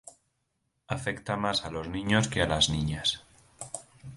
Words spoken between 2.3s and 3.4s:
a las niñas.